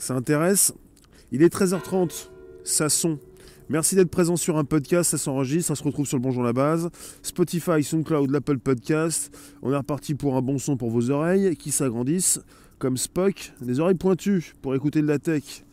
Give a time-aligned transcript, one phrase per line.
[0.00, 0.72] Ça intéresse.
[1.30, 2.30] Il est 13h30,
[2.64, 3.18] ça son.
[3.68, 6.54] Merci d'être présent sur un podcast, ça s'enregistre, ça se retrouve sur le Bonjour la
[6.54, 6.88] Base,
[7.22, 9.30] Spotify, SoundCloud, l'Apple Podcast.
[9.60, 12.40] On est reparti pour un bon son pour vos oreilles qui s'agrandissent,
[12.78, 15.66] comme Spock, des oreilles pointues pour écouter de la tech.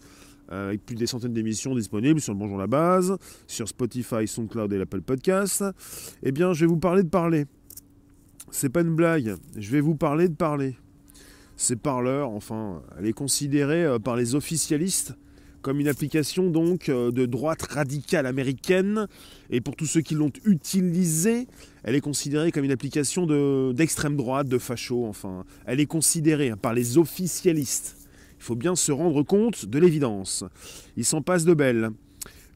[0.52, 3.18] Euh, avec plus des centaines d'émissions disponibles sur le Bonjour la Base,
[3.48, 5.64] sur Spotify, SoundCloud et l'Apple Podcast.
[6.22, 7.46] Eh bien, je vais vous parler de parler.
[8.52, 10.76] C'est pas une blague, je vais vous parler de parler.
[11.60, 15.16] C'est parleur, enfin, elle est considérée euh, par les officialistes
[15.64, 19.08] comme une application donc euh, de droite radicale américaine.
[19.50, 21.48] Et pour tous ceux qui l'ont utilisée,
[21.84, 23.26] elle est considérée comme une application
[23.74, 25.44] d'extrême droite, de facho, enfin.
[25.66, 27.98] Elle est considérée hein, par les officialistes.
[28.40, 30.46] Il faut bien se rendre compte de l'évidence.
[30.96, 31.90] Il s'en passe de belles.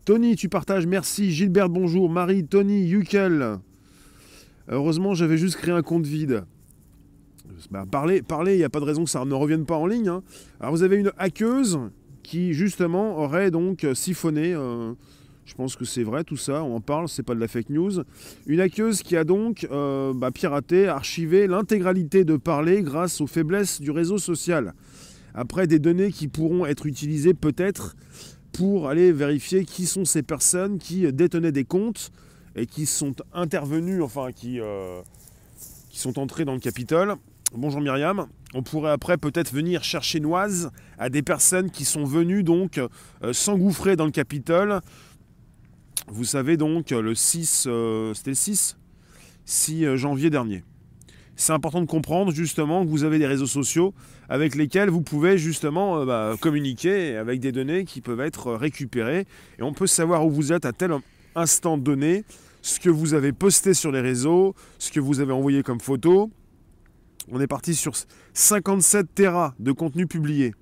[0.05, 1.31] Tony, tu partages, merci.
[1.31, 2.09] Gilbert, bonjour.
[2.09, 3.57] Marie, Tony, Yukel.
[4.69, 6.45] Heureusement, j'avais juste créé un compte vide.
[7.91, 10.09] Parler, parler, il n'y a pas de raison que ça ne revienne pas en ligne.
[10.09, 10.23] Hein.
[10.59, 11.79] Alors vous avez une hackeuse
[12.23, 14.93] qui justement aurait donc siphonné, euh,
[15.45, 17.69] je pense que c'est vrai tout ça, on en parle, c'est pas de la fake
[17.69, 18.03] news,
[18.47, 23.81] une hackeuse qui a donc euh, bah, piraté, archivé l'intégralité de parler grâce aux faiblesses
[23.81, 24.73] du réseau social.
[25.33, 27.95] Après des données qui pourront être utilisées peut-être
[28.51, 32.11] pour aller vérifier qui sont ces personnes qui détenaient des comptes
[32.55, 35.01] et qui sont intervenues, enfin qui, euh,
[35.89, 37.15] qui sont entrées dans le Capitole
[37.53, 38.27] Bonjour Myriam.
[38.53, 43.33] On pourrait après peut-être venir chercher Noise à des personnes qui sont venues donc euh,
[43.33, 44.79] s'engouffrer dans le Capitole.
[46.07, 48.77] Vous savez donc le 6, euh, c'était le 6
[49.43, 50.63] 6 euh, janvier dernier.
[51.35, 53.93] C'est important de comprendre justement que vous avez des réseaux sociaux
[54.29, 59.25] avec lesquels vous pouvez justement bah, communiquer avec des données qui peuvent être récupérées
[59.59, 60.93] et on peut savoir où vous êtes à tel
[61.35, 62.23] instant donné,
[62.61, 66.31] ce que vous avez posté sur les réseaux, ce que vous avez envoyé comme photo,
[67.31, 67.93] on est parti sur
[68.33, 70.53] 57 terras de contenu publié.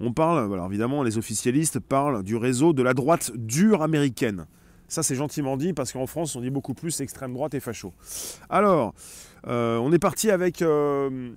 [0.00, 4.46] On parle, alors évidemment, les officialistes parlent du réseau de la droite dure américaine.
[4.86, 7.92] Ça, c'est gentiment dit parce qu'en France, on dit beaucoup plus extrême droite et facho.
[8.48, 8.94] Alors,
[9.46, 11.30] euh, on est parti avec euh,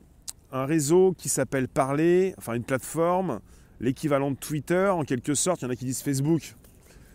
[0.52, 3.42] un réseau qui s'appelle Parler, enfin une plateforme,
[3.80, 5.62] l'équivalent de Twitter en quelque sorte.
[5.62, 6.56] Il y en a qui disent Facebook.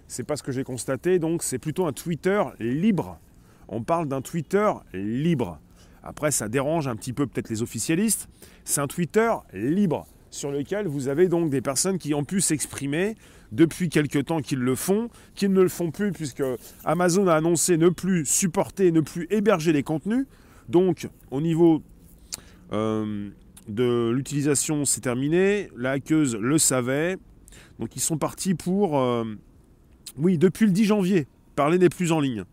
[0.09, 3.19] C'est pas ce que j'ai constaté, donc c'est plutôt un Twitter libre.
[3.69, 5.59] On parle d'un Twitter libre.
[6.06, 8.28] Après, ça dérange un petit peu peut-être les officialistes.
[8.64, 13.16] C'est un Twitter libre sur lequel vous avez donc des personnes qui ont pu s'exprimer
[13.50, 16.44] depuis quelque temps qu'ils le font, qu'ils ne le font plus puisque
[16.84, 20.26] Amazon a annoncé ne plus supporter, ne plus héberger les contenus.
[20.68, 21.82] Donc au niveau
[22.72, 23.28] euh,
[23.66, 25.70] de l'utilisation, c'est terminé.
[25.76, 27.16] La hackeuse le savait.
[27.80, 29.00] Donc ils sont partis pour...
[29.00, 29.24] Euh,
[30.16, 32.44] oui, depuis le 10 janvier, parler n'est plus en ligne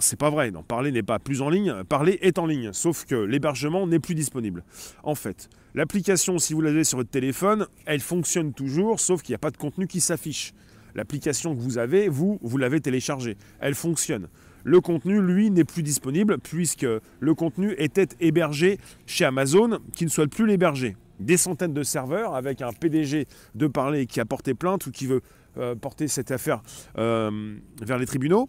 [0.00, 3.04] c'est pas vrai, non, Parler n'est pas plus en ligne, Parler est en ligne, sauf
[3.06, 4.64] que l'hébergement n'est plus disponible.
[5.02, 9.36] En fait, l'application, si vous l'avez sur votre téléphone, elle fonctionne toujours, sauf qu'il n'y
[9.36, 10.52] a pas de contenu qui s'affiche.
[10.94, 13.36] L'application que vous avez, vous, vous l'avez téléchargée.
[13.60, 14.28] Elle fonctionne.
[14.64, 16.86] Le contenu, lui, n'est plus disponible puisque
[17.20, 20.96] le contenu était hébergé chez Amazon, qui ne souhaite plus l'héberger.
[21.18, 25.06] Des centaines de serveurs avec un PDG de parler qui a porté plainte ou qui
[25.06, 25.20] veut
[25.58, 26.62] euh, porter cette affaire
[26.98, 28.48] euh, vers les tribunaux.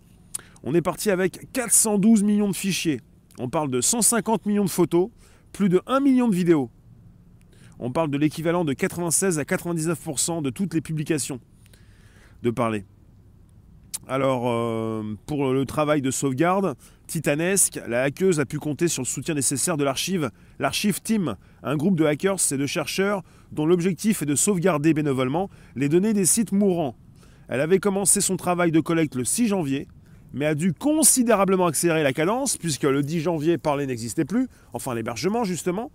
[0.64, 3.02] On est parti avec 412 millions de fichiers.
[3.40, 5.10] On parle de 150 millions de photos,
[5.54, 6.70] plus de 1 million de vidéos.
[7.80, 11.40] On parle de l'équivalent de 96 à 99% de toutes les publications
[12.44, 12.86] de parler.
[14.08, 16.76] Alors, euh, pour le travail de sauvegarde
[17.08, 21.76] titanesque, la hackeuse a pu compter sur le soutien nécessaire de l'archive, l'archive Team, un
[21.76, 26.26] groupe de hackers et de chercheurs dont l'objectif est de sauvegarder bénévolement les données des
[26.26, 26.96] sites mourants.
[27.48, 29.88] Elle avait commencé son travail de collecte le 6 janvier
[30.34, 34.96] mais a dû considérablement accélérer la cadence, puisque le 10 janvier, parler n'existait plus, enfin
[34.96, 35.92] l'hébergement justement.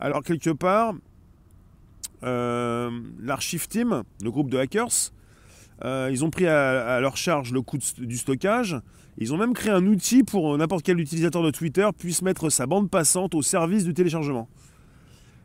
[0.00, 0.94] Alors quelque part,
[2.22, 2.90] euh,
[3.20, 5.12] l'Archive Team, le groupe de hackers,
[5.84, 8.76] euh, ils ont pris à, leur charge le coût du stockage.
[9.18, 12.66] Ils ont même créé un outil pour n'importe quel utilisateur de Twitter puisse mettre sa
[12.66, 14.48] bande passante au service du téléchargement.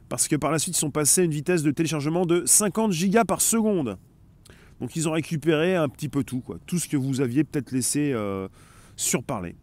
[0.10, 2.92] Parce que par la suite, ils sont passés à une vitesse de téléchargement de 50
[2.92, 3.98] gigas par seconde.
[4.80, 8.12] Donc ils ont récupéré un petit peu tout, tout ce que vous aviez peut-être laissé
[8.14, 8.48] euh,
[8.96, 9.56] surparler.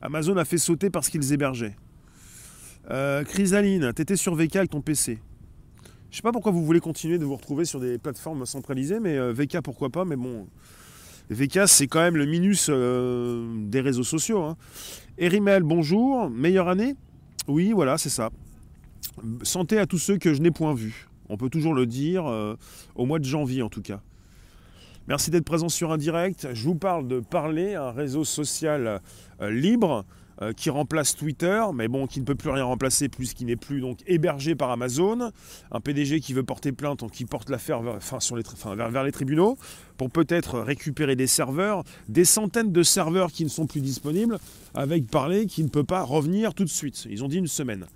[0.00, 1.76] Amazon a fait sauter parce qu'ils hébergeaient.
[2.90, 5.18] Euh, Chrysaline, t'étais sur VK avec ton PC.
[6.10, 9.16] Je sais pas pourquoi vous voulez continuer de vous retrouver sur des plateformes centralisées, mais
[9.16, 10.46] euh, VK pourquoi pas, mais bon.
[11.30, 14.42] VK c'est quand même le minus euh, des réseaux sociaux.
[14.42, 14.56] Hein.
[15.16, 16.96] Erimel, bonjour, meilleure année?
[17.46, 18.30] Oui, voilà, c'est ça.
[19.42, 21.08] Santé à tous ceux que je n'ai point vus.
[21.32, 22.56] On peut toujours le dire, euh,
[22.94, 24.00] au mois de janvier en tout cas.
[25.08, 26.48] Merci d'être présent sur un direct.
[26.52, 29.00] Je vous parle de Parler, un réseau social
[29.40, 30.04] euh, libre.
[30.40, 33.80] euh, qui remplace Twitter, mais bon, qui ne peut plus rien remplacer puisqu'il n'est plus
[33.80, 35.30] donc hébergé par Amazon,
[35.70, 39.58] un PDG qui veut porter plainte, qui porte l'affaire vers, les tribunaux,
[39.98, 44.38] pour peut-être récupérer des serveurs, des centaines de serveurs qui ne sont plus disponibles,
[44.74, 47.06] avec Parler qui ne peut pas revenir tout de suite.
[47.10, 47.86] Ils ont dit une semaine.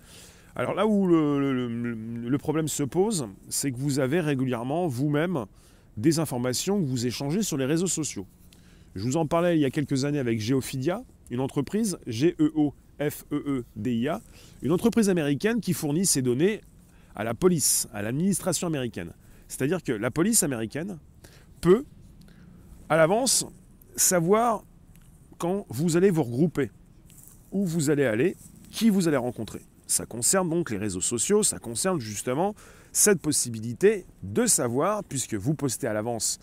[0.59, 5.45] Alors là où le, problème se pose, c'est que vous avez régulièrement vous-même
[5.99, 8.27] des informations que vous échangez sur les réseaux sociaux.
[8.95, 12.63] Je vous en parlais il y a quelques années avec Geophidia, une entreprise, G-E-O-F-E-E-D-I-A,
[14.63, 16.63] une entreprise américaine qui fournit ces données
[17.15, 19.13] à la police, à l'administration américaine.
[19.49, 20.97] C'est-à-dire que la police américaine
[21.61, 21.85] peut,
[22.89, 23.45] à l'avance,
[23.95, 24.65] savoir
[25.37, 26.71] quand vous allez vous regrouper,
[27.53, 28.37] où vous allez aller,
[28.71, 29.61] qui vous allez rencontrer.
[29.87, 32.55] Ça concerne donc les réseaux sociaux, ça concerne justement
[32.93, 36.39] cette possibilité de savoir, puisque vous postez à l'avance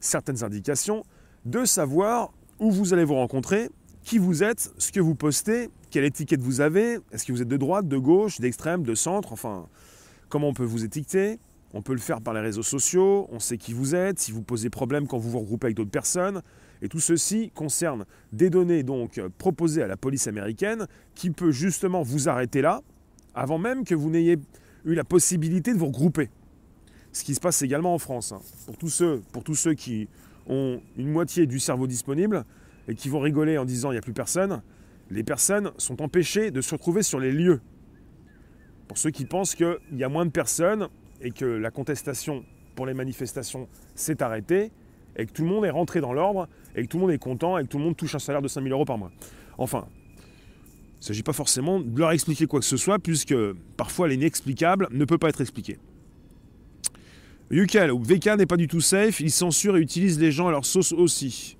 [0.00, 1.04] certaines indications,
[1.44, 3.70] de savoir où vous allez vous rencontrer
[4.02, 7.48] qui vous êtes, ce que vous postez, quelle étiquette vous avez, est-ce que vous êtes
[7.48, 9.66] de droite, de gauche, d'extrême, de centre, enfin,
[10.28, 11.38] comment on peut vous étiqueter.
[11.74, 14.40] On peut le faire par les réseaux sociaux, on sait qui vous êtes, si vous
[14.40, 16.42] posez problème quand vous vous regroupez avec d'autres personnes.
[16.82, 22.02] Et tout ceci concerne des données donc proposées à la police américaine qui peut justement
[22.02, 22.82] vous arrêter là,
[23.34, 24.38] avant même que vous n'ayez
[24.84, 26.30] eu la possibilité de vous regrouper.
[27.12, 28.32] Ce qui se passe également en France.
[28.32, 28.40] Hein.
[28.66, 30.08] Pour, tous ceux, pour tous ceux qui
[30.46, 32.44] ont une moitié du cerveau disponible,
[32.88, 34.62] et qui vont rigoler en disant il n'y a plus personne,
[35.10, 37.60] les personnes sont empêchées de se retrouver sur les lieux.
[38.88, 40.88] Pour ceux qui pensent qu'il y a moins de personnes
[41.20, 44.72] et que la contestation pour les manifestations s'est arrêtée,
[45.16, 46.48] et que tout le monde est rentré dans l'ordre,
[46.78, 48.42] et que tout le monde est content, et que tout le monde touche un salaire
[48.42, 49.10] de 5000 euros par mois.
[49.58, 49.86] Enfin,
[50.98, 53.34] il ne s'agit pas forcément de leur expliquer quoi que ce soit, puisque
[53.76, 55.78] parfois l'inexplicable ne peut pas être expliqué.
[57.50, 60.66] UKL, VK n'est pas du tout safe, il censure et utilise les gens à leur
[60.66, 61.56] sauce aussi.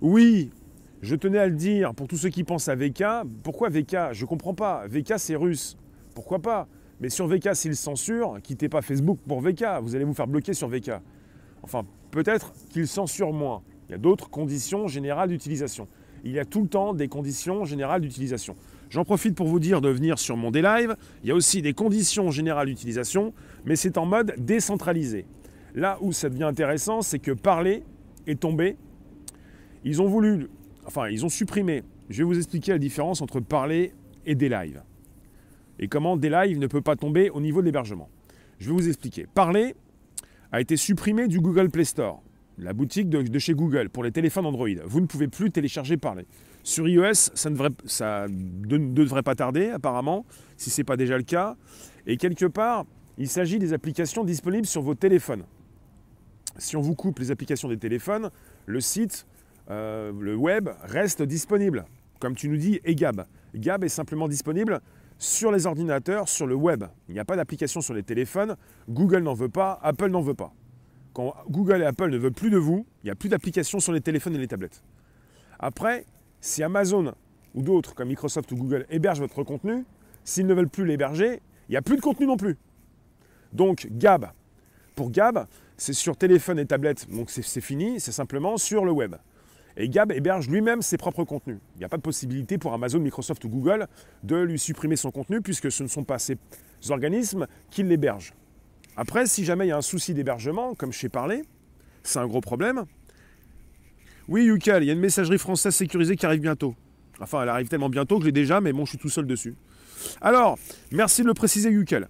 [0.00, 0.50] Oui,
[1.02, 3.04] je tenais à le dire pour tous ceux qui pensent à VK.
[3.42, 4.86] Pourquoi VK Je ne comprends pas.
[4.88, 5.76] VK, c'est russe.
[6.14, 6.68] Pourquoi pas?
[7.00, 9.64] Mais sur VK, s'ils censurent, quittez pas Facebook pour VK.
[9.82, 10.92] Vous allez vous faire bloquer sur VK.
[11.62, 13.62] Enfin, peut-être qu'ils censurent moins.
[13.88, 15.88] Il y a d'autres conditions générales d'utilisation.
[16.24, 18.56] Il y a tout le temps des conditions générales d'utilisation.
[18.90, 20.96] J'en profite pour vous dire de venir sur mon D-Live.
[21.22, 23.32] Il y a aussi des conditions générales d'utilisation,
[23.64, 25.26] mais c'est en mode décentralisé.
[25.74, 27.84] Là où ça devient intéressant, c'est que parler
[28.26, 28.76] est tombé.
[29.84, 30.48] Ils ont voulu
[30.86, 31.82] Enfin, ils ont supprimé.
[32.08, 33.92] Je vais vous expliquer la différence entre parler
[34.24, 34.82] et des lives.
[35.78, 38.08] Et comment des lives ne peut pas tomber au niveau de l'hébergement.
[38.58, 39.26] Je vais vous expliquer.
[39.34, 39.74] Parler
[40.52, 42.22] a été supprimé du Google Play Store,
[42.58, 44.68] la boutique de, chez Google pour les téléphones Android.
[44.84, 46.26] Vous ne pouvez plus télécharger Parler.
[46.62, 50.26] Sur iOS, ça ne devrait, pas tarder apparemment,
[50.56, 51.56] si ce n'est pas déjà le cas.
[52.06, 52.86] Et quelque part,
[53.18, 55.44] il s'agit des applications disponibles sur vos téléphones.
[56.58, 58.30] Si on vous coupe les applications des téléphones,
[58.66, 59.26] le site
[59.70, 61.84] euh, le web reste disponible.
[62.20, 63.26] Comme tu nous dis, et Gab.
[63.54, 64.80] Gab est simplement disponible
[65.18, 66.84] sur les ordinateurs, sur le web.
[67.08, 68.56] Il n'y a pas d'application sur les téléphones.
[68.88, 70.52] Google n'en veut pas, Apple n'en veut pas.
[71.16, 73.90] Quand Google et Apple ne veulent plus de vous, il n'y a plus d'applications sur
[73.90, 74.82] les téléphones et les tablettes.
[75.58, 76.04] Après,
[76.42, 77.14] si Amazon
[77.54, 79.86] ou d'autres comme Microsoft ou Google hébergent votre contenu,
[80.24, 82.58] s'ils ne veulent plus l'héberger, il n'y a plus de contenu non plus.
[83.54, 84.26] Donc Gab,
[84.94, 85.46] pour Gab,
[85.78, 89.16] c'est sur téléphone et tablette, donc c'est fini, c'est simplement sur le web.
[89.78, 91.60] Et Gab héberge lui-même ses propres contenus.
[91.76, 93.88] Il n'y a pas de possibilité pour Amazon, Microsoft ou Google
[94.22, 96.36] de lui supprimer son contenu puisque ce ne sont pas ces
[96.90, 98.34] organismes qui l'hébergent.
[98.96, 101.42] Après, si jamais il y a un souci d'hébergement, comme je sais parler,
[102.02, 102.84] c'est un gros problème.
[104.28, 106.74] Oui, Yukel, il y a une messagerie française sécurisée qui arrive bientôt.
[107.20, 109.26] Enfin, elle arrive tellement bientôt que je l'ai déjà, mais bon, je suis tout seul
[109.26, 109.54] dessus.
[110.20, 110.58] Alors,
[110.90, 112.08] merci de le préciser, Yukel.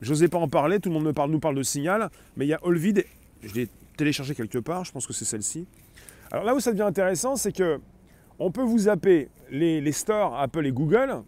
[0.00, 2.54] Je n'osais pas en parler, tout le monde nous parle de signal, mais il y
[2.54, 3.04] a Olvid,
[3.42, 5.66] je l'ai téléchargé quelque part, je pense que c'est celle-ci.
[6.30, 7.80] Alors là où ça devient intéressant, c'est que
[8.38, 11.22] on peut vous zapper les, stores Apple et Google.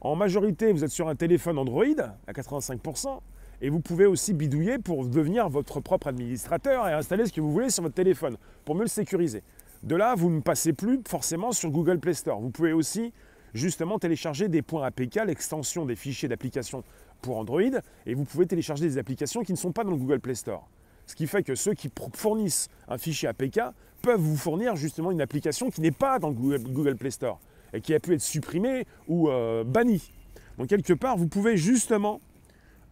[0.00, 1.84] En majorité, vous êtes sur un téléphone Android
[2.26, 3.20] à 85%,
[3.62, 7.52] et vous pouvez aussi bidouiller pour devenir votre propre administrateur et installer ce que vous
[7.52, 9.42] voulez sur votre téléphone pour mieux le sécuriser.
[9.84, 12.40] De là, vous ne passez plus forcément sur Google Play Store.
[12.40, 13.12] Vous pouvez aussi
[13.54, 16.82] justement télécharger des points APK, l'extension des fichiers d'application
[17.20, 17.60] pour Android,
[18.04, 20.68] et vous pouvez télécharger des applications qui ne sont pas dans le Google Play Store.
[21.06, 23.60] Ce qui fait que ceux qui fournissent un fichier APK
[24.02, 27.38] peuvent vous fournir justement une application qui n'est pas dans le Google, Play Store
[27.72, 30.12] et qui a pu être supprimée ou euh, bannie.
[30.58, 32.20] Donc quelque part, vous pouvez justement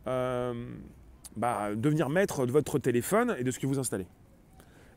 [0.07, 4.07] bah, devenir maître de votre téléphone et de ce que vous installez.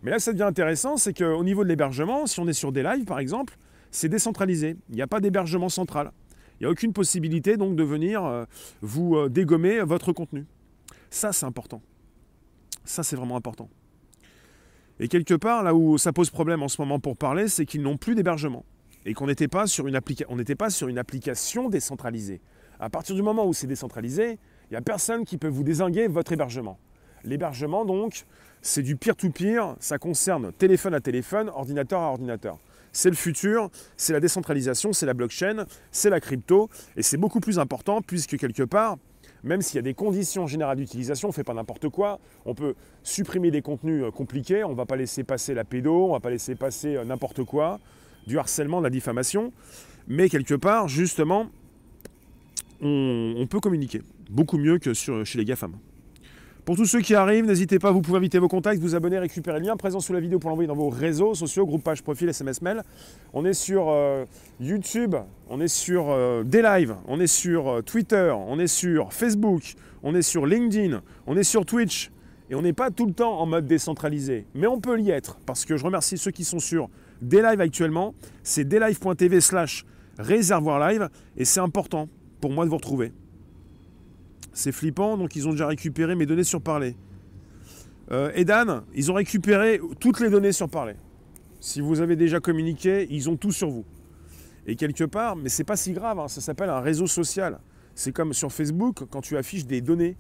[0.02, 2.84] Mais là, ça devient intéressant, c'est qu'au niveau de l'hébergement, si on est sur des
[2.84, 3.58] lives par exemple,
[3.92, 4.76] c'est décentralisé.
[4.90, 6.12] Il n'y a pas d'hébergement central.
[6.60, 8.46] Il n'y a aucune possibilité donc de venir euh,
[8.82, 10.46] vous dégommer votre contenu.
[11.10, 11.82] Ça, c'est important.
[12.86, 13.70] Ça, c'est vraiment important.
[15.00, 17.82] Et quelque part, là où ça pose problème en ce moment pour parler, c'est qu'ils
[17.82, 18.66] n'ont plus d'hébergement.
[19.06, 22.42] et qu'on n'était pas sur une application décentralisée.
[22.80, 24.40] À partir du moment où c'est décentralisé,
[24.74, 26.80] il n'y a personne qui peut vous désinguer votre hébergement.
[27.24, 28.26] L'hébergement, donc,
[28.64, 32.58] c'est du peer-to-peer, ça concerne téléphone à téléphone, ordinateur à ordinateur.
[32.92, 37.40] C'est le futur, c'est la décentralisation, c'est la blockchain, c'est la crypto, et c'est beaucoup
[37.40, 38.98] plus important puisque quelque part,
[39.44, 42.56] même s'il y a des conditions générales d'utilisation, on ne fait pas n'importe quoi, on
[42.56, 46.08] peut supprimer des contenus euh, compliqués, on ne va pas laisser passer la pédo, on
[46.08, 47.80] ne va pas laisser passer euh, n'importe quoi,
[48.26, 49.54] du harcèlement, de la diffamation,
[50.08, 51.52] mais quelque part, justement,
[52.84, 55.74] on, peut communiquer beaucoup mieux que chez les GAFAM.
[56.66, 59.60] Pour tous ceux qui arrivent, n'hésitez pas, vous pouvez inviter vos contacts, vous abonner, récupérer
[59.60, 62.30] le lien présent sous la vidéo pour l'envoyer dans vos réseaux sociaux, groupe, page, profil,
[62.30, 62.84] SMS, mail.
[63.34, 64.24] On est sur euh,
[64.62, 65.14] YouTube,
[65.50, 66.44] on est sur euh,
[67.08, 69.74] on est sur euh, Twitter, on est sur Facebook,
[70.04, 72.12] on est sur LinkedIn, on est sur Twitch.
[72.50, 74.46] Et on n'est pas tout le temps en mode décentralisé.
[74.54, 76.90] Mais on peut y être, parce que je remercie ceux qui sont sur
[77.22, 78.14] des actuellement.
[78.42, 79.86] C'est deslive.tv slash
[80.18, 81.10] réservoir live.
[81.36, 82.08] Et c'est important
[82.44, 83.14] pour moi de vous retrouver.
[84.52, 86.98] C'est flippant, donc ils ont déjà récupéré mes données sur Parler.
[88.12, 90.96] Euh, Edan, ils ont récupéré toutes les données sur Parler.
[91.62, 93.86] Si vous avez déjà communiqué, ils ont tout sur vous.
[94.68, 97.62] Et quelque part, mais c'est pas si grave, hein, ça s'appelle un réseau social.
[97.96, 100.18] C'est comme sur Facebook, quand tu affiches des données.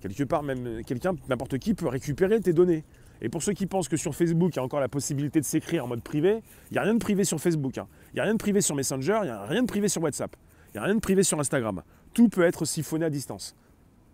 [0.00, 2.82] Quelque part, même quelqu'un, n'importe qui peut récupérer tes données.
[3.22, 5.44] Et pour ceux qui pensent que sur Facebook, il y a encore la possibilité de
[5.44, 6.42] s'écrire en mode privé,
[6.72, 7.78] il n'y a rien de privé sur Facebook.
[7.78, 7.86] Hein.
[8.12, 10.02] Il n'y a rien de privé sur Messenger, il n'y a rien de privé sur
[10.02, 10.34] WhatsApp.
[10.74, 11.82] Il n'y a rien de privé sur Instagram.
[12.14, 13.54] Tout peut être siphonné à distance.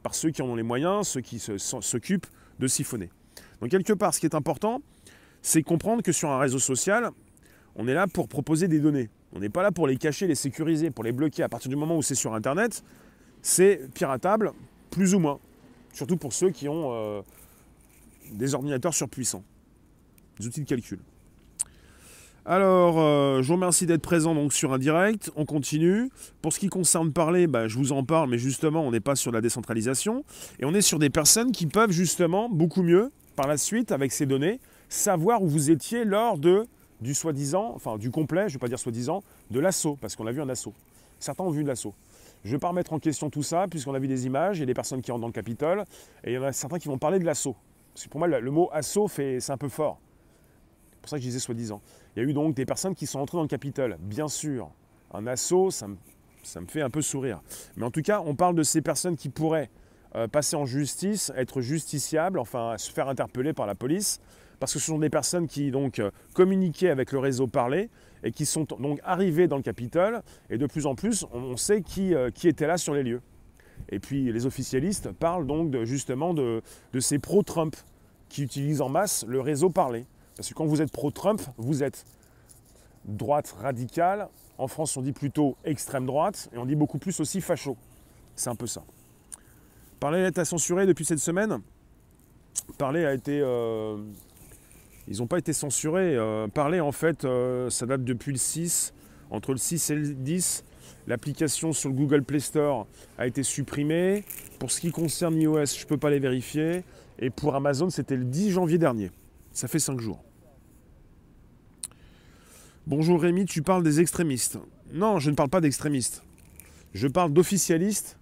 [0.02, 2.26] Par ceux qui en ont les moyens, ceux qui s'occupent
[2.58, 3.10] de siphonner.
[3.60, 4.82] Donc quelque part, ce qui est important,
[5.40, 7.10] c'est comprendre que sur un réseau social,
[7.76, 9.08] on est là pour proposer des données.
[9.32, 11.42] On n'est pas là pour les cacher, les sécuriser, pour les bloquer.
[11.42, 12.84] À partir du moment où c'est sur Internet,
[13.40, 14.52] c'est piratable,
[14.90, 15.38] plus ou moins.
[15.94, 17.22] Surtout pour ceux qui ont euh,
[18.32, 19.44] des ordinateurs surpuissants,
[20.38, 20.98] des outils de calcul.
[22.52, 25.30] Alors, euh, je vous remercie d'être présent donc sur un direct.
[25.36, 26.10] On continue.
[26.42, 29.14] Pour ce qui concerne parler, bah, je vous en parle, mais justement, on n'est pas
[29.14, 30.24] sur la décentralisation.
[30.58, 34.10] Et on est sur des personnes qui peuvent justement beaucoup mieux, par la suite, avec
[34.10, 38.58] ces données, savoir où vous étiez lors du soi-disant, enfin du complet, je ne vais
[38.58, 40.74] pas dire soi-disant, de l'assaut, parce qu'on a vu un assaut.
[41.20, 41.94] Certains ont vu de l'assaut.
[42.42, 44.62] Je ne vais pas remettre en question tout ça, puisqu'on a vu des images, il
[44.62, 45.84] y a des personnes qui rentrent dans le Capitole,
[46.24, 47.54] et il y en a certains qui vont parler de l'assaut.
[47.94, 50.00] Parce que pour moi, le mot assaut, c'est un peu fort.
[51.00, 51.80] C'est pour ça que je disais soi-disant.
[52.14, 53.96] Il y a eu donc des personnes qui sont entrées dans le Capitole.
[54.00, 54.70] Bien sûr,
[55.14, 55.96] un assaut, ça me,
[56.66, 57.40] fait un peu sourire.
[57.76, 59.70] Mais en tout cas, on parle de ces personnes qui pourraient
[60.14, 64.20] euh, passer en justice, être justiciables, enfin se faire interpeller par la police,
[64.58, 67.88] parce que ce sont des personnes qui donc euh, communiquaient avec le réseau Parler
[68.22, 70.20] et qui sont donc arrivées dans le Capitole.
[70.50, 73.22] Et de plus en plus, on, sait qui, euh, qui était là sur les lieux.
[73.88, 76.60] Et puis les officialistes parlent donc justement de,
[76.92, 77.74] de ces pro-Trump
[78.28, 80.04] qui utilisent en masse le réseau Parler.
[80.40, 82.06] Parce que quand vous êtes pro-Trump, vous êtes
[83.04, 84.30] droite radicale.
[84.56, 86.48] En France, on dit plutôt extrême droite.
[86.54, 87.76] Et on dit beaucoup plus aussi facho.
[88.36, 88.82] C'est un peu ça.
[90.00, 91.58] Parler a été censuré depuis cette semaine.
[92.78, 93.38] Parler a été.
[93.38, 93.98] Euh,
[95.08, 96.16] ils n'ont pas été censurés.
[96.16, 98.94] Euh, Parler, en fait, euh, ça date depuis le 6.
[99.30, 100.64] Entre le 6 et le 10,
[101.06, 102.86] l'application sur le Google Play Store
[103.18, 104.24] a été supprimée.
[104.58, 106.82] Pour ce qui concerne iOS, je ne peux pas les vérifier.
[107.18, 109.10] Et pour Amazon, c'était le 10 janvier dernier.
[109.52, 110.24] Ça fait 5 jours.
[112.90, 114.58] Bonjour Rémi, tu parles des extrémistes.
[114.92, 116.24] Non, je ne parle pas d'extrémistes.
[116.92, 118.18] Je parle d'officialistes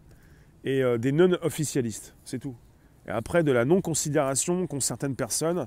[0.63, 2.15] et euh, des non-officialistes.
[2.23, 2.55] C'est tout.
[3.07, 5.67] Et après, de la non-considération qu'ont certaines personnes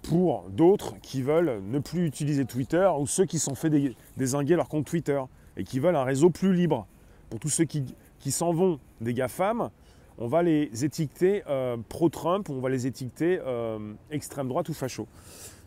[0.00, 3.70] pour d'autres qui veulent ne plus utiliser Twitter ou ceux qui sont fait
[4.16, 5.20] désinguer leur compte Twitter
[5.58, 6.86] et qui veulent un réseau plus libre.
[7.28, 7.84] Pour tous ceux qui,
[8.30, 9.68] s'en vont des GAFAM,
[10.16, 15.06] on va les étiqueter euh, pro-Trump, on va les étiqueter euh, extrême droite ou facho.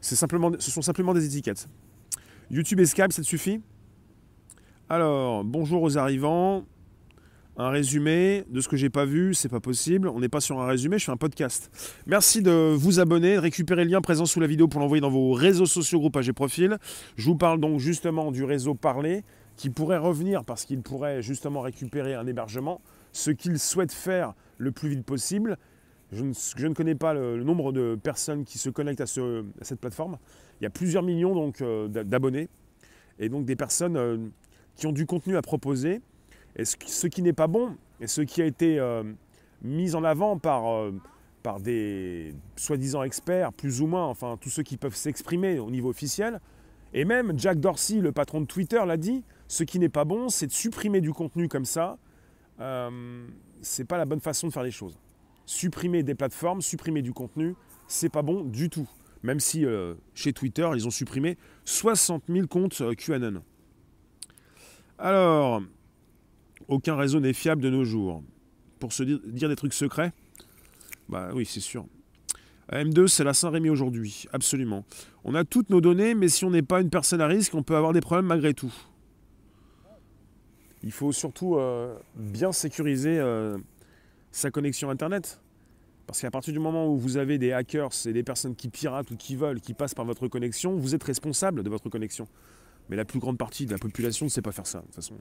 [0.02, 1.68] Ce sont simplement des étiquettes.
[2.52, 3.62] YouTube et Skype, ça suffit?
[4.90, 6.66] Alors, bonjour aux arrivants.
[7.56, 10.10] Un résumé de ce que j'ai pas vu, c'est pas possible.
[10.10, 11.72] On n'est pas sur un résumé, je fais un podcast.
[12.08, 15.10] Merci de vous abonner, de récupérer le lien présent sous la vidéo pour l'envoyer dans
[15.10, 16.78] vos réseaux sociaux, groupages et profils.
[17.16, 19.24] Je vous parle donc justement du réseau Parler
[19.56, 22.82] qui pourrait revenir parce qu'il pourrait justement récupérer un hébergement.
[23.14, 25.58] Ce qu'il souhaite faire le plus vite possible.
[26.12, 26.26] Je
[26.68, 30.18] ne, connais pas le, nombre de personnes qui se connectent à cette plateforme.
[30.62, 32.48] Il y a plusieurs millions euh, d'abonnés
[33.20, 34.18] et donc des personnes euh,
[34.76, 36.02] qui ont du contenu à proposer.
[36.56, 39.04] Et ce, qui n'est pas bon et ce qui a été euh,
[39.64, 40.92] mis en avant par,
[41.44, 45.90] par des soi-disant experts, plus ou moins, enfin tous ceux qui peuvent s'exprimer au niveau
[45.90, 46.40] officiel.
[46.94, 49.24] Et même Jack Dorsey, le patron de Twitter, l'a dit.
[49.48, 51.98] Ce qui n'est pas bon, c'est de supprimer du contenu comme ça.
[52.60, 53.26] Euh,
[53.62, 54.98] c'est pas la bonne façon de faire les choses.
[55.46, 57.56] Supprimer des plateformes, supprimer du contenu,
[57.88, 58.88] c'est pas bon du tout.
[59.24, 63.44] Même si euh, chez Twitter, ils ont supprimé 60 000 comptes euh, QAnon.
[64.98, 65.62] Alors,
[66.68, 68.24] aucun réseau n'est fiable de nos jours.
[68.80, 70.12] Pour se dire, des trucs secrets
[71.08, 71.86] Bah oui, c'est sûr.
[72.72, 74.86] M2, c'est la Saint-Rémy aujourd'hui, absolument.
[75.24, 77.64] On a toutes nos données, mais si on n'est pas une personne à risque, on
[77.64, 78.74] peut avoir des problèmes malgré tout.
[80.84, 83.22] Il faut surtout euh, bien sécuriser
[84.32, 85.42] sa connexion Internet.
[86.12, 89.10] Parce qu'à partir du moment où vous avez des hackers et des personnes qui piratent
[89.12, 92.28] ou qui volent, qui passent par votre connexion, vous êtes responsable de votre connexion.
[92.90, 94.96] Mais la plus grande partie de la population ne sait pas faire ça, de toute
[94.96, 95.16] façon.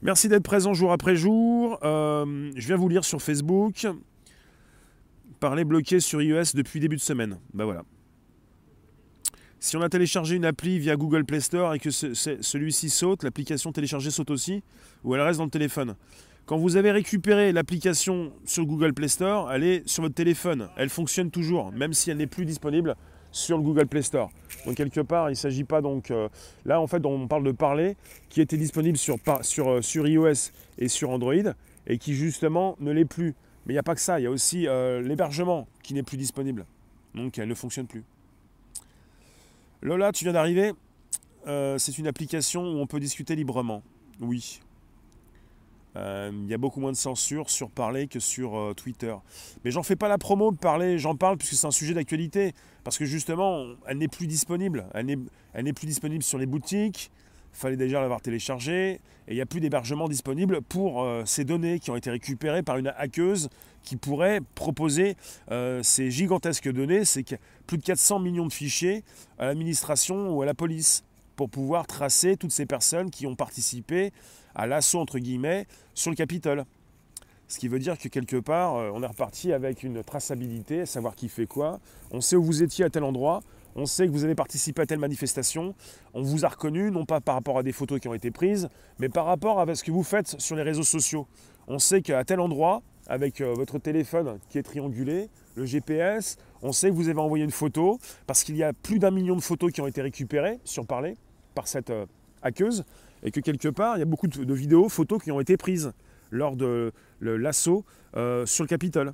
[0.00, 1.78] Merci d'être présent jour après jour.
[1.82, 3.86] Euh, je viens vous lire sur Facebook.
[5.40, 7.38] Parler bloqué sur iOS depuis début de semaine.
[7.52, 7.84] Ben voilà.
[9.60, 13.72] Si on a téléchargé une appli via Google Play Store et que celui-ci saute, l'application
[13.72, 14.62] téléchargée saute aussi,
[15.04, 15.96] ou elle reste dans le téléphone.
[16.46, 20.68] Quand vous avez récupéré l'application sur Google Play Store, elle est sur votre téléphone.
[20.76, 22.94] Elle fonctionne toujours, même si elle n'est plus disponible
[23.32, 24.30] sur le Google Play Store.
[24.64, 26.12] Donc quelque part, il ne s'agit pas donc...
[26.12, 26.28] Euh,
[26.64, 27.96] là, en fait, on parle de parler,
[28.28, 29.42] qui était disponible euh,
[29.82, 31.34] sur iOS et sur Android,
[31.88, 33.34] et qui justement ne l'est plus.
[33.66, 36.04] Mais il n'y a pas que ça, il y a aussi euh, l'hébergement qui n'est
[36.04, 36.64] plus disponible.
[37.16, 38.04] Donc elle ne fonctionne plus.
[39.82, 40.74] Lola, tu viens d'arriver.
[41.44, 43.82] C'est une application où on peut discuter librement.
[44.20, 44.60] Oui.
[45.96, 49.14] Euh, il y a beaucoup moins de censure sur parler que sur Twitter.
[49.64, 52.52] Mais j'en fais pas la promo de parler, j'en parle puisque c'est un sujet d'actualité.
[52.84, 54.86] Parce que justement, elle n'est plus disponible.
[54.94, 57.10] Elle n'est plus disponible sur les boutiques
[57.56, 61.80] fallait déjà l'avoir téléchargé, et il n'y a plus d'hébergement disponible pour euh, ces données
[61.80, 63.48] qui ont été récupérées par une hackeuse
[63.82, 65.16] qui pourrait proposer
[65.50, 67.24] euh, ces gigantesques données, c'est
[67.66, 69.04] plus de 400 millions de fichiers
[69.38, 71.04] à l'administration ou à la police
[71.36, 74.12] pour pouvoir tracer toutes ces personnes qui ont participé
[74.54, 76.64] à l'assaut entre guillemets sur le Capitole.
[77.48, 81.14] Ce qui veut dire que quelque part, euh, on est reparti avec une traçabilité, savoir
[81.14, 81.78] qui fait quoi.
[82.10, 83.40] On sait où vous étiez à tel endroit,
[83.76, 85.74] on sait que vous avez participé à telle manifestation,
[86.12, 88.68] on vous a reconnu, non pas par rapport à des photos qui ont été prises,
[88.98, 91.28] mais par rapport à ce que vous faites sur les réseaux sociaux.
[91.68, 96.72] On sait qu'à tel endroit, avec euh, votre téléphone qui est triangulé, le GPS, on
[96.72, 99.40] sait que vous avez envoyé une photo, parce qu'il y a plus d'un million de
[99.40, 101.16] photos qui ont été récupérées, sur parler,
[101.56, 102.06] par cette euh,
[102.42, 102.84] hackeuse,
[103.24, 105.92] et que quelque part, il y a beaucoup de, vidéos, photos qui ont été prises
[106.30, 109.12] lors de l'assaut euh, sur le Capitole.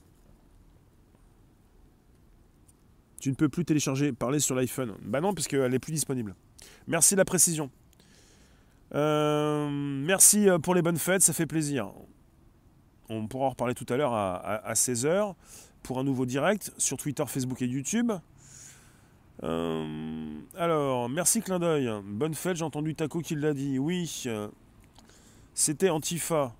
[3.20, 4.94] Tu ne peux plus télécharger Parler sur l'iPhone.
[5.04, 6.34] Bah non, puisqu'elle n'est plus disponible.
[6.88, 7.70] Merci de la précision.
[8.94, 11.92] Euh, merci pour les bonnes fêtes, ça fait plaisir.
[13.08, 15.34] On pourra en reparler tout à l'heure à, 16h
[15.82, 18.12] pour un nouveau direct sur Twitter, Facebook et YouTube.
[19.44, 21.90] Euh, alors, merci clin d'œil.
[22.04, 23.78] Bonne fête, j'ai entendu Taco qui l'a dit.
[23.78, 24.24] Oui,
[25.54, 26.54] c'était Antifa.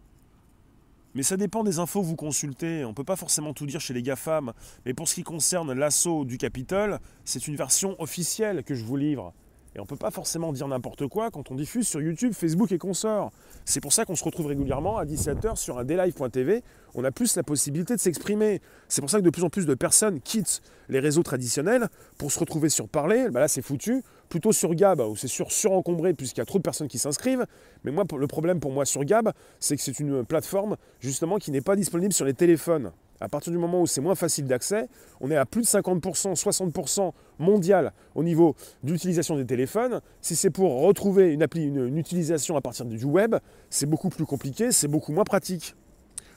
[1.15, 2.85] Mais ça dépend des infos que vous consultez.
[2.85, 4.53] On ne peut pas forcément tout dire chez les GAFAM.
[4.87, 8.97] Mais pour ce qui concerne l'assaut du Capitole, c'est une version officielle que je vous
[8.97, 9.35] livre.
[9.75, 12.73] Et on ne peut pas forcément dire n'importe quoi quand on diffuse sur YouTube, Facebook
[12.73, 13.33] et consorts.
[13.65, 16.63] C'est pour ça qu'on se retrouve régulièrement à 17h sur un daylive.tv.
[16.95, 18.61] On a plus la possibilité de s'exprimer.
[18.89, 22.33] C'est pour ça que de plus en plus de personnes quittent les réseaux traditionnels pour
[22.33, 23.29] se retrouver sur Parler.
[23.31, 24.03] Bah là, c'est foutu.
[24.29, 27.47] Plutôt sur Gab, où c'est sur surencombré puisqu'il y a trop de personnes qui s'inscrivent.
[27.85, 31.51] Mais moi, le problème pour moi sur Gab, c'est que c'est une plateforme justement qui
[31.51, 32.93] n'est pas disponible sur les téléphones.
[33.23, 34.89] À partir du moment où c'est moins facile d'accès,
[35.21, 40.01] on est à plus de 50%, 60% mondial au niveau d'utilisation des téléphones.
[40.21, 43.37] Si c'est pour retrouver une, utilisation à partir du web,
[43.71, 45.77] c'est beaucoup plus compliqué, c'est beaucoup moins pratique.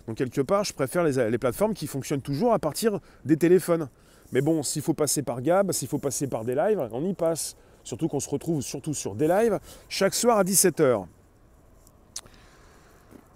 [0.08, 3.90] Donc quelque part, je préfère les, plateformes qui fonctionnent toujours à partir des téléphones.
[4.32, 7.16] Mais bon, s'il faut passer par Gab, s'il faut passer par des lives, on y
[7.16, 7.56] passe.
[7.84, 11.06] Surtout qu'on se retrouve surtout sur des lives chaque soir à 17h.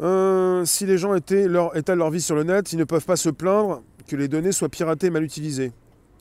[0.01, 3.05] Euh, si les gens étaient leur, étalent leur vie sur le net, ils ne peuvent
[3.05, 5.71] pas se plaindre que les données soient piratées et mal utilisées.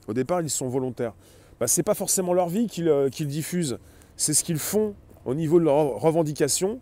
[0.09, 1.13] Au départ, ils sont volontaires.
[1.61, 3.79] Bah, ce n'est pas forcément leur vie qu'ils euh, diffusent,
[4.17, 6.81] c'est ce qu'ils font au niveau de leurs revendications.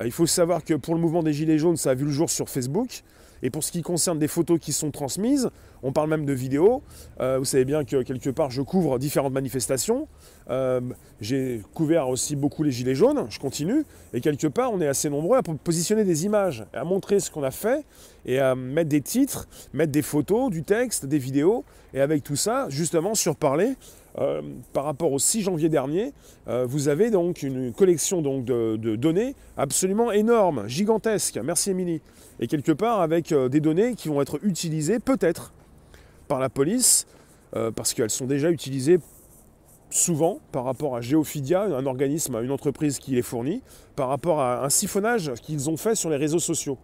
[0.00, 2.10] Euh, il faut savoir que pour le mouvement des Gilets jaunes, ça a vu le
[2.10, 3.02] jour sur Facebook.
[3.42, 5.50] Et pour ce qui concerne des photos qui sont transmises,
[5.82, 6.82] on parle même de vidéos.
[7.18, 10.08] vous savez bien que quelque part, je couvre différentes manifestations.
[10.50, 10.80] Euh,
[11.20, 15.10] j'ai couvert aussi beaucoup les gilets jaunes, je continue, et quelque part on est assez
[15.10, 17.84] nombreux à positionner des images, à montrer ce qu'on a fait,
[18.24, 22.36] et à mettre des titres, mettre des photos, du texte, des vidéos, et avec tout
[22.36, 23.74] ça, justement sur parler,
[24.18, 24.40] euh,
[24.72, 26.12] par rapport au 6 janvier dernier,
[26.48, 32.00] euh, vous avez donc une collection de, données absolument énorme, gigantesque, merci Émilie,
[32.40, 35.52] et quelque part avec des données qui vont être utilisées peut-être
[36.28, 37.06] par la police,
[37.74, 38.98] parce qu'elles sont déjà utilisées
[39.90, 43.62] souvent par rapport à Geophidia, un organisme, une entreprise qui les fournit,
[43.96, 46.78] par rapport à un siphonnage qu'ils ont fait sur les réseaux sociaux.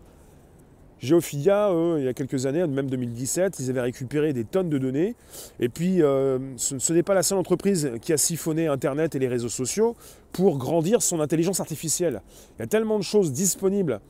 [1.01, 4.79] Geophilia, eux, il y a quelques années, même 2017, ils avaient récupéré des tonnes de
[4.79, 5.17] données.
[5.61, 9.29] Et puis, euh, ce, n'est pas la seule entreprise qui a siphonné Internet et les
[9.29, 9.97] réseaux sociaux
[10.33, 12.23] pour grandir son intelligence artificielle.
[12.57, 14.01] Il y a tellement de choses disponibles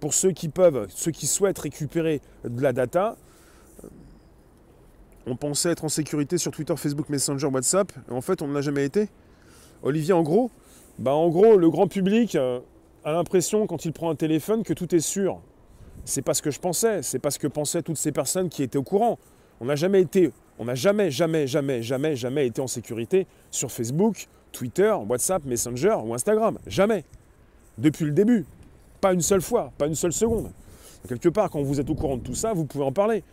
[0.00, 3.16] pour ceux qui peuvent, ceux qui souhaitent récupérer de la data.
[5.26, 7.92] On pensait être en sécurité sur Twitter, Facebook, Messenger, WhatsApp.
[8.10, 9.08] Et en fait, on ne l'a jamais été.
[9.82, 10.50] Olivier, en gros,
[10.98, 12.60] bah en gros, le grand public euh,
[13.04, 15.40] a l'impression, quand il prend un téléphone, que tout est sûr
[16.04, 18.62] c'est pas ce que je pensais, c'est pas ce que pensaient toutes ces personnes qui
[18.62, 19.18] étaient au courant.
[19.60, 23.70] On n'a jamais été, on n'a jamais, jamais, jamais, jamais, jamais été en sécurité sur
[23.70, 26.58] Facebook, Twitter, WhatsApp, Messenger ou Instagram.
[26.66, 27.04] Jamais.
[27.78, 28.44] Depuis le début.
[29.00, 30.50] Pas une seule fois, pas une seule seconde.
[31.08, 33.24] Quelque part, quand vous êtes au courant de tout ça, vous pouvez en parler.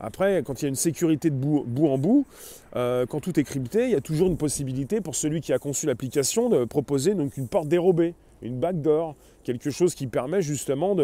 [0.00, 2.26] Après, quand il y a une sécurité de bout, en bout,
[2.74, 5.58] euh, quand tout est crypté, il y a toujours une possibilité pour celui qui a
[5.58, 10.94] conçu l'application de proposer donc une porte dérobée, une backdoor, quelque chose qui permet justement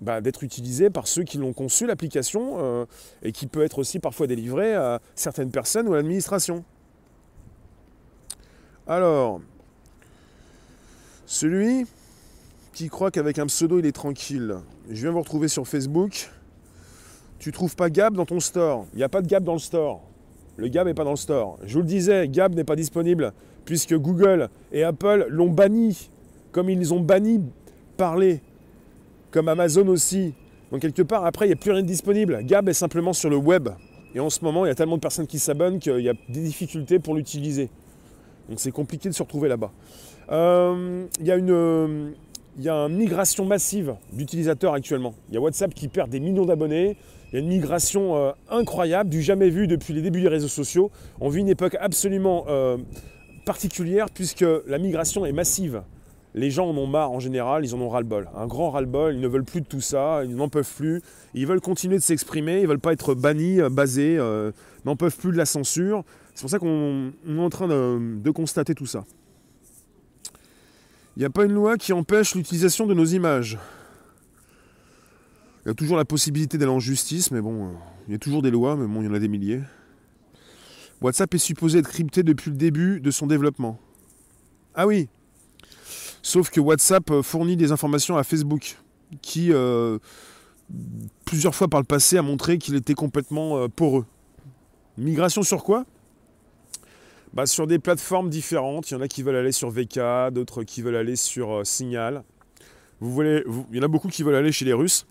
[0.00, 2.86] bah, d'être utilisé par ceux qui l'ont conçu, l'application, euh,
[3.22, 6.64] et qui peut être aussi parfois délivré à certaines personnes ou à l'administration.
[8.86, 9.40] Alors,
[11.26, 11.86] celui
[12.72, 14.56] qui croit qu'avec un pseudo il est tranquille,
[14.88, 16.30] je viens vous retrouver sur Facebook.
[17.40, 18.86] Tu trouves pas Gab dans ton store.
[18.92, 20.02] Il n'y a pas de Gab dans le store.
[20.58, 21.58] Le Gab n'est pas dans le store.
[21.64, 23.32] Je vous le disais, Gab n'est pas disponible
[23.64, 26.10] puisque Google et Apple l'ont banni,
[26.52, 27.40] comme ils ont banni
[27.96, 28.40] parler
[29.30, 30.34] comme Amazon aussi.
[30.70, 32.44] Donc quelque part, après, il n'y a plus rien de disponible.
[32.44, 33.70] Gab est simplement sur le web.
[34.14, 36.14] Et en ce moment, il y a tellement de personnes qui s'abonnent qu'il y a
[36.28, 37.70] des difficultés pour l'utiliser.
[38.50, 39.70] Donc c'est compliqué de se retrouver là-bas.
[40.30, 42.12] Euh, il y a une...
[42.58, 45.14] il y a une migration massive d'utilisateurs actuellement.
[45.28, 46.98] Il y a WhatsApp qui perd des millions d'abonnés.
[47.32, 50.48] Il y a une migration euh, incroyable, du jamais vu depuis les débuts des réseaux
[50.48, 50.90] sociaux.
[51.20, 52.76] On vit une époque absolument euh,
[53.44, 55.82] particulière puisque la migration est massive
[56.32, 58.28] les gens en ont marre en général, ils en ont ras-le-bol.
[58.36, 61.02] Un grand ras-le-bol, ils ne veulent plus de tout ça, ils n'en peuvent plus.
[61.34, 64.16] Ils veulent continuer de s'exprimer, ils ne veulent pas être bannis, euh, basés,
[64.84, 66.04] n'en peuvent plus de la censure.
[66.34, 69.04] C'est pour ça qu'on est en train de, constater tout ça.
[71.16, 73.58] Il n'y a pas une loi qui empêche l'utilisation de nos images.
[75.64, 77.72] Il y a toujours la possibilité d'aller en justice, mais bon, euh,
[78.08, 79.60] il y a toujours des lois, mais bon, il y en a des milliers.
[81.02, 83.78] WhatsApp est supposé être crypté depuis le début de son développement.
[84.74, 85.08] Ah oui,
[86.22, 88.76] Sauf que WhatsApp euh, fournit des informations à Facebook,
[89.22, 89.98] qui euh,
[91.24, 94.04] plusieurs fois par le passé a montré qu'il était complètement poreux.
[94.98, 95.86] Migration sur quoi?
[97.32, 98.90] Bah, Sur des plateformes différentes.
[98.90, 102.22] Il y en a qui veulent aller sur VK, d'autres qui veulent aller sur Signal.
[103.00, 105.06] Il y en a beaucoup qui veulent aller chez les Russes.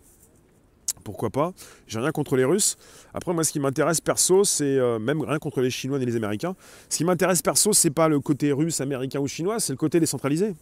[1.03, 1.53] Pourquoi pas?
[1.88, 2.77] J'ai rien contre les Russes.
[3.13, 6.55] Après, moi, ce qui m'intéresse perso, c'est même rien contre les Chinois et les Américains.
[6.89, 9.99] Ce qui m'intéresse perso, c'est pas le côté russe, américain ou chinois, c'est le côté
[9.99, 10.53] décentralisé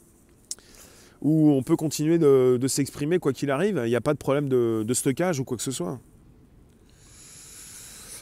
[1.22, 3.82] où on peut continuer de, s'exprimer quoi qu'il arrive.
[3.86, 6.00] Il n'y a pas de problème de, stockage ou quoi que ce soit.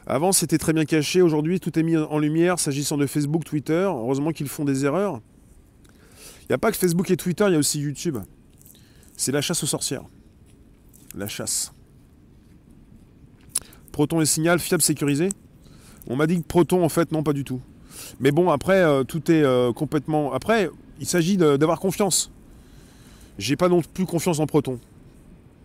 [0.08, 1.22] Avant, c'était très bien caché.
[1.22, 3.84] Aujourd'hui, tout est mis en lumière s'agissant de Facebook, Twitter.
[3.88, 5.20] Heureusement qu'ils font des erreurs.
[6.42, 8.20] Il n'y a pas que Facebook et Twitter, il y a aussi YouTube.
[9.18, 10.04] C'est la chasse aux sorcières.
[11.16, 11.75] La chasse.
[13.96, 15.30] Proton et Signal, fiable, sécurisé.
[16.08, 17.62] On m'a dit que Proton, en fait, non, pas du tout.
[18.20, 20.34] Mais bon, après, euh, tout est euh, complètement...
[20.34, 22.30] Après, il s'agit d'avoir confiance.
[23.38, 24.80] J'ai pas non plus confiance en Proton.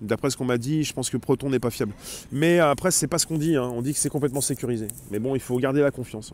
[0.00, 1.92] D'après ce qu'on m'a dit, je pense que Proton n'est pas fiable.
[2.30, 3.56] Mais après, c'est pas ce qu'on dit.
[3.56, 3.68] Hein.
[3.74, 4.86] On dit que c'est complètement sécurisé.
[5.10, 6.32] Mais bon, il faut garder la confiance.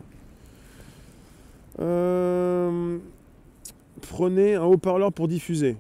[1.81, 2.99] Euh,
[4.03, 5.79] prenez un haut-parleur pour diffuser.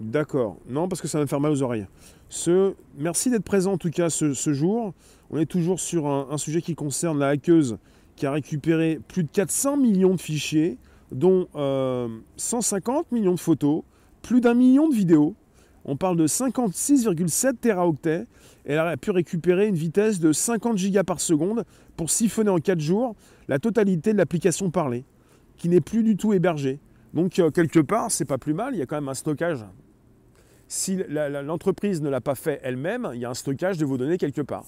[0.00, 0.56] D'accord.
[0.70, 1.86] Non, parce que ça va me faire mal aux oreilles.
[2.96, 4.94] Merci d'être présent en tout cas ce, jour.
[5.30, 7.78] On est toujours sur un, sujet qui concerne la hackeuse
[8.16, 10.76] qui a récupéré plus de 400 millions de fichiers,
[11.12, 11.46] dont
[12.36, 13.82] 150 euh, millions de photos,
[14.22, 15.34] plus d'un million de vidéos.
[15.84, 18.26] On parle de 56,7 teraoctets.
[18.64, 21.64] Elle a pu récupérer une vitesse de 50 gigas par seconde
[21.96, 23.14] pour siphonner en 4 jours
[23.48, 25.04] la totalité de l'application parlée,
[25.56, 26.80] qui n'est plus du tout hébergée.
[27.14, 29.64] Donc euh, quelque part, c'est pas plus mal, il y a quand même un stockage.
[30.68, 34.18] Si l'entreprise ne l'a pas fait elle-même, il y a un stockage de vos données
[34.18, 34.66] quelque part.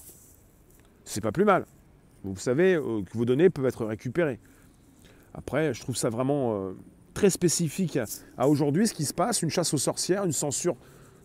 [1.05, 1.65] C'est pas plus mal.
[2.23, 4.39] Vous savez euh, que vos données peuvent être récupérées.
[5.33, 6.71] Après, je trouve ça vraiment euh,
[7.13, 7.99] très spécifique
[8.37, 10.75] à aujourd'hui ce qui se passe, une chasse aux sorcières, une censure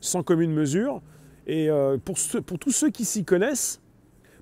[0.00, 1.02] sans commune mesure.
[1.46, 2.16] Et euh, pour,
[2.58, 3.80] tous ceux qui s'y connaissent,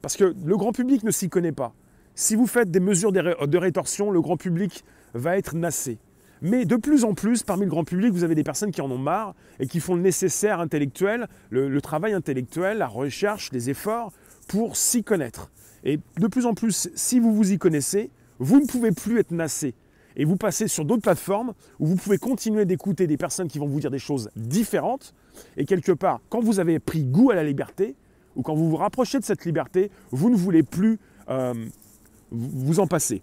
[0.02, 1.74] parce que le grand public ne s'y connaît pas,
[2.14, 5.98] si vous faites des mesures de rétorsion, le grand public va être nassé.
[6.40, 8.90] Mais de plus en plus, parmi le grand public, vous avez des personnes qui en
[8.90, 13.68] ont marre et qui font le nécessaire intellectuel, le, le travail intellectuel, la recherche, les
[13.70, 14.12] efforts
[14.46, 15.50] pour s'y connaître.
[15.84, 19.30] Et de plus en plus, si vous vous y connaissez, vous ne pouvez plus être
[19.30, 19.74] nassé.
[20.18, 23.66] et vous passez sur d'autres plateformes où vous pouvez continuer d'écouter des personnes qui vont
[23.66, 25.14] vous dire des choses différentes.
[25.58, 27.94] Et quelque part, quand vous avez pris goût à la liberté,
[28.34, 31.52] ou quand vous vous rapprochez de cette liberté, vous ne voulez plus euh,
[32.30, 33.22] vous en passer.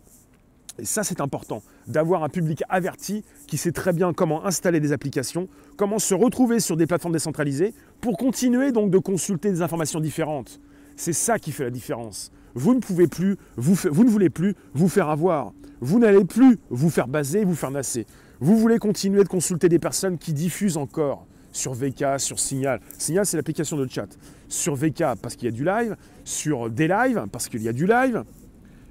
[0.79, 4.91] Et ça, c'est important, d'avoir un public averti qui sait très bien comment installer des
[4.91, 9.99] applications, comment se retrouver sur des plateformes décentralisées pour continuer donc de consulter des informations
[9.99, 10.59] différentes.
[10.95, 12.31] C'est ça qui fait la différence.
[12.55, 15.53] Vous ne pouvez plus, vous, ne voulez plus vous faire avoir.
[15.81, 18.05] Vous n'allez plus vous faire baser, vous faire nasser.
[18.39, 22.79] Vous voulez continuer de consulter des personnes qui diffusent encore sur VK, sur Signal.
[22.97, 24.07] Signal, c'est l'application de chat.
[24.49, 25.95] Sur VK, parce qu'il y a du live.
[26.23, 28.23] Sur des lives, parce qu'il y a du live.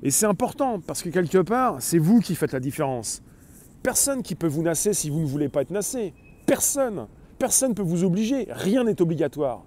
[0.03, 3.23] Et c'est important, parce que quelque part, c'est vous qui faites la différence.
[3.83, 6.15] Personne qui peut vous nasser si vous ne voulez pas être nassé.
[6.47, 7.07] Personne.
[7.39, 8.47] Personne ne peut vous obliger.
[8.51, 9.65] Rien n'est obligatoire.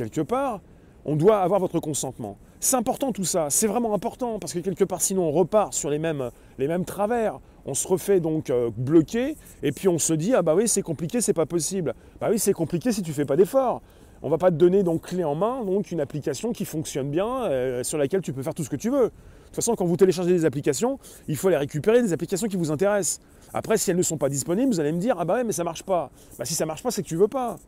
[0.00, 0.62] Quelque part,
[1.04, 2.38] on doit avoir votre consentement.
[2.58, 5.90] C'est important tout ça, c'est vraiment important, parce que quelque part sinon on repart sur
[5.90, 10.14] les mêmes, les mêmes travers, on se refait donc euh, bloquer, et puis on se
[10.14, 11.94] dit, ah bah oui c'est compliqué, c'est pas possible.
[12.18, 13.82] Bah oui c'est compliqué si tu fais pas d'efforts.
[14.22, 17.42] On va pas te donner donc clé en main, donc une application qui fonctionne bien,
[17.42, 19.04] euh, sur laquelle tu peux faire tout ce que tu veux.
[19.04, 19.12] De
[19.46, 22.70] toute façon, quand vous téléchargez des applications, il faut les récupérer, des applications qui vous
[22.70, 23.20] intéressent.
[23.52, 25.52] Après, si elles ne sont pas disponibles, vous allez me dire, ah bah ouais, mais
[25.52, 26.10] ça marche pas.
[26.38, 27.58] Bah si ça marche pas, c'est que tu veux pas.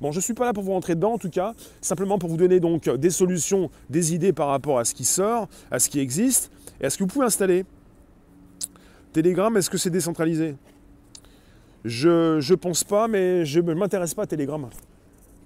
[0.00, 2.28] Bon, je ne suis pas là pour vous rentrer dedans en tout cas, simplement pour
[2.28, 5.88] vous donner donc des solutions, des idées par rapport à ce qui sort, à ce
[5.88, 7.64] qui existe, et à ce que vous pouvez installer.
[9.12, 10.54] Telegram, est-ce que c'est décentralisé?
[11.84, 14.68] Je ne pense pas, mais je ne m'intéresse pas à Telegram.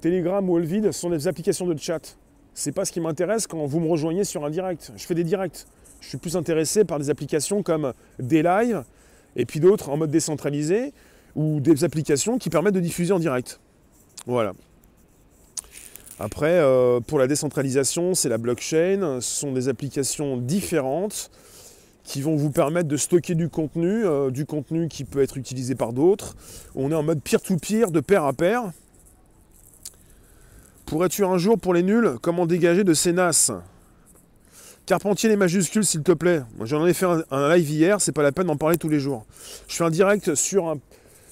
[0.00, 2.16] Telegram ou Olvid sont des applications de chat.
[2.54, 4.90] C'est pas ce qui m'intéresse quand vous me rejoignez sur un direct.
[4.96, 5.66] Je fais des directs.
[6.00, 8.42] Je suis plus intéressé par des applications comme des
[9.36, 10.92] et puis d'autres en mode décentralisé
[11.36, 13.60] ou des applications qui permettent de diffuser en direct.
[14.26, 14.52] Voilà.
[16.18, 19.20] Après, euh, pour la décentralisation, c'est la blockchain.
[19.20, 21.30] Ce sont des applications différentes
[22.04, 25.74] qui vont vous permettre de stocker du contenu, euh, du contenu qui peut être utilisé
[25.74, 26.36] par d'autres.
[26.74, 28.72] On est en mode peer-to-peer, de pair à pair.
[30.84, 33.52] Pourrais-tu un jour, pour les nuls, comment dégager de ces NAS?
[34.84, 36.42] Carpentier les majuscules, s'il te plaît.
[36.62, 38.98] J'en ai fait un, un live hier, c'est pas la peine d'en parler tous les
[38.98, 39.24] jours.
[39.68, 40.78] Je fais un direct sur un,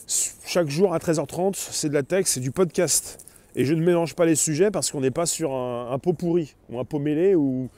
[0.09, 3.25] chaque jour à 13h30, c'est de la texte, c'est du podcast.
[3.55, 6.55] Et je ne mélange pas les sujets parce qu'on n'est pas sur un, pot pourri,
[6.71, 7.69] ou un pot mêlé, ou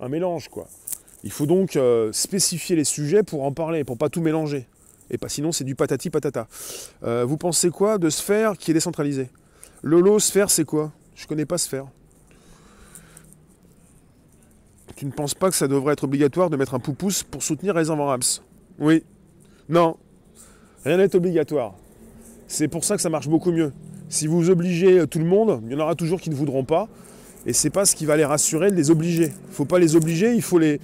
[0.00, 0.68] un mélange, quoi.
[1.24, 4.66] Il faut donc euh, spécifier les sujets pour en parler, pour pas tout mélanger.
[5.10, 6.46] Et pas sinon, c'est du patati patata.
[7.02, 9.28] Euh, vous pensez quoi de Sphère qui est décentralisé
[9.82, 10.92] Lolo, Sphère, c'est quoi?
[11.14, 11.86] Je connais pas Sphère.
[14.96, 17.74] Tu ne penses pas que ça devrait être obligatoire de mettre un poupousse pour soutenir
[17.74, 18.42] les Raps
[18.78, 19.04] Oui.
[19.68, 19.96] Non,
[20.88, 21.74] Rien n'est obligatoire.
[22.46, 23.74] C'est pour ça que ça marche beaucoup mieux.
[24.08, 26.88] Si vous obligez tout le monde, il y en aura toujours qui ne voudront pas.
[27.44, 29.24] Et c'est pas ce qui va les rassurer de les obliger.
[29.24, 30.80] Il ne faut pas les obliger, il faut les,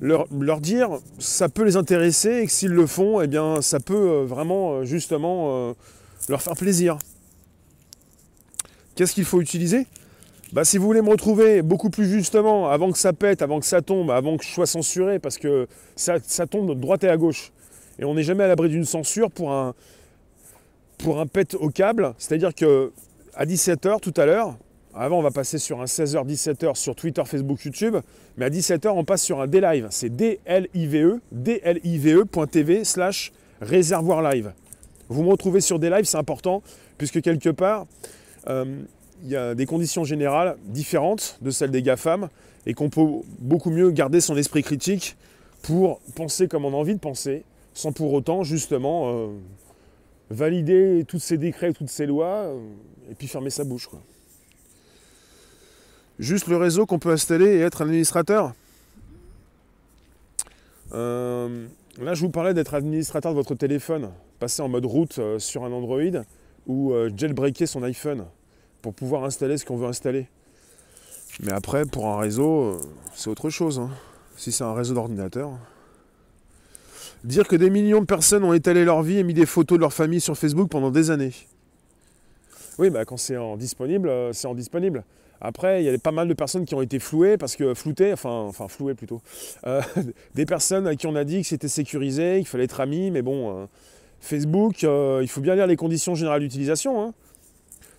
[0.00, 0.26] leur,
[0.62, 0.88] dire
[1.18, 4.72] ça peut les intéresser et que s'ils le font, eh bien ça peut euh, vraiment
[4.72, 5.72] euh, justement euh,
[6.30, 6.96] leur faire plaisir.
[8.94, 9.86] Qu'est-ce qu'il faut utiliser?
[10.54, 13.66] Bah, si vous voulez me retrouver beaucoup plus justement, avant que ça pète, avant que
[13.66, 17.10] ça tombe, avant que je sois censuré, parce que ça, ça tombe de droite et
[17.10, 17.52] à gauche,
[17.98, 19.74] et on n'est jamais à l'abri d'une censure pour un,
[20.98, 22.14] pour un pet au câble.
[22.18, 22.92] C'est-à-dire que
[23.34, 24.56] à 17h tout à l'heure,
[24.94, 27.96] avant on va passer sur un 16h, 17h sur Twitter, Facebook, YouTube,
[28.36, 29.88] mais à 17h on passe sur un D-Live.
[29.90, 34.52] C'est D-L-I-V-E, D-L-I-V-E.tv slash réservoir live.
[35.08, 36.62] Vous me retrouvez sur des lives, c'est important,
[36.98, 37.86] puisque quelque part,
[38.48, 38.82] euh,
[39.22, 42.28] il y a des conditions générales différentes de celles des GAFAM,
[42.66, 43.06] et qu'on peut
[43.38, 45.16] beaucoup mieux garder son esprit critique
[45.62, 47.44] pour penser comme on a envie de penser,
[47.74, 49.28] sans pour autant justement euh,
[50.30, 52.58] valider tous ces décrets, toutes ces lois, euh,
[53.10, 53.88] et puis fermer sa bouche.
[56.18, 58.54] Juste le réseau qu'on peut installer et être administrateur?
[60.92, 61.66] Euh,
[61.98, 65.72] là, je vous parlais d'être administrateur de votre téléphone, passer en mode route sur un
[65.72, 66.22] Android
[66.66, 68.26] ou jailbreaker son iPhone
[68.82, 70.28] pour pouvoir installer ce qu'on veut installer.
[71.40, 72.78] Mais après, pour un réseau,
[73.14, 73.78] c'est autre chose.
[73.78, 73.90] Hein.
[74.36, 75.52] Si c'est un réseau d'ordinateur.
[77.24, 79.80] Dire que des millions de personnes ont étalé leur vie et mis des photos de
[79.80, 81.32] leur famille sur Facebook pendant des années.
[82.78, 85.04] Oui, bah quand c'est en disponible, euh, c'est en disponible.
[85.40, 88.12] Après, il y a pas mal de personnes qui ont été flouées, parce que floutées,
[88.12, 89.20] enfin, enfin flouées plutôt.
[89.66, 89.82] Euh,
[90.34, 93.22] des personnes à qui on a dit que c'était sécurisé, qu'il fallait être ami, mais
[93.22, 93.66] bon, euh,
[94.20, 97.02] Facebook, il faut bien lire les conditions générales d'utilisation.
[97.02, 97.14] Hein.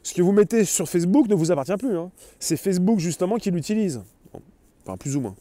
[0.03, 1.97] Ce que vous mettez sur Facebook ne vous appartient plus.
[1.97, 2.11] Hein.
[2.39, 4.01] C'est Facebook justement qui l'utilise.
[4.85, 5.35] Enfin, plus ou moins.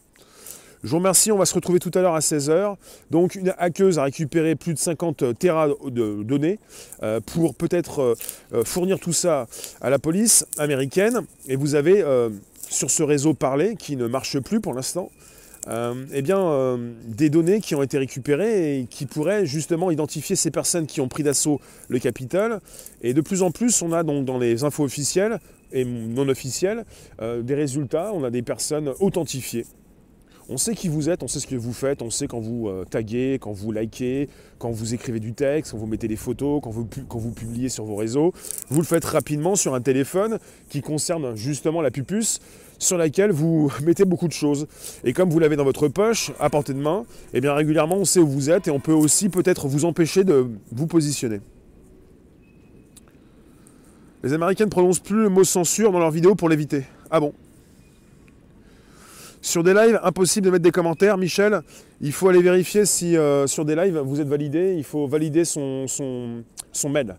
[0.83, 2.75] Je vous remercie, on va se retrouver tout à l'heure à 16h.
[3.11, 6.59] Donc une hackeuse a récupéré plus de 50 terras de données
[7.05, 8.14] euh, pour peut-être euh,
[8.53, 9.47] euh, fournir tout ça
[9.81, 11.21] à la police américaine.
[11.47, 12.05] Et vous avez
[12.68, 15.11] sur ce réseau parlé, qui ne marche plus pour l'instant,
[15.68, 21.01] eh des données qui ont été récupérées et qui pourraient justement identifier ces personnes qui
[21.01, 22.61] ont pris d'assaut le Capitole.
[23.03, 25.38] Et de plus en plus, on a donc dans les infos officielles
[25.73, 26.85] et non officielles
[27.21, 29.66] des résultats, on a des personnes authentifiées
[30.48, 32.68] on sait qui vous êtes, on sait ce que vous faites, on sait quand vous
[32.68, 34.28] euh, taguez, quand vous likez,
[34.59, 37.96] quand vous écrivez du texte, quand vous mettez des photos, quand vous, publiez sur vos
[37.96, 38.33] réseaux.
[38.68, 42.40] Vous le faites rapidement sur un téléphone qui concerne justement la pupus
[42.78, 44.66] sur laquelle vous mettez beaucoup de choses.
[45.05, 48.05] Et comme vous l'avez dans votre poche, à portée de main, eh bien régulièrement on
[48.05, 51.40] sait où vous êtes et on peut aussi peut-être vous empêcher de vous positionner.
[54.22, 56.85] Les Américains ne prononcent plus le mot censure dans leurs vidéos pour l'éviter.
[57.11, 57.33] Ah bon?
[59.42, 61.18] Sur des lives, impossible de mettre des commentaires.
[61.18, 61.61] Michel,
[62.00, 64.74] il faut aller vérifier si euh, sur des lives vous êtes validé.
[64.78, 65.87] Il faut valider son,
[66.88, 67.16] mail.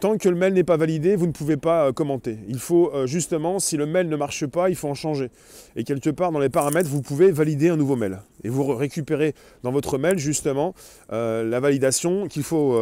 [0.00, 2.38] Tant que le mail n'est pas validé, vous ne pouvez pas euh, commenter.
[2.48, 5.30] Il faut euh, justement, si le mail ne marche pas, il faut en changer.
[5.76, 8.18] Et quelque part dans les paramètres, vous pouvez valider un nouveau mail.
[8.42, 10.74] Et vous récupérez dans votre mail justement
[11.10, 12.74] la validation qu'il faut,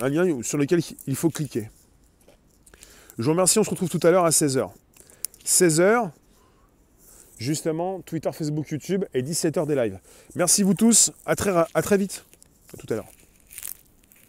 [0.00, 1.68] un lien sur lequel il faut cliquer.
[3.18, 4.70] Je vous remercie, on se retrouve tout à l'heure à 16h.
[5.44, 6.10] 16h,
[7.40, 9.98] justement Twitter, Facebook, YouTube et 17h des lives.
[10.36, 11.50] Merci vous tous, à très,
[11.96, 12.24] vite,
[12.72, 13.08] à tout à l'heure.